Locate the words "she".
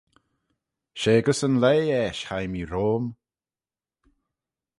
0.99-1.13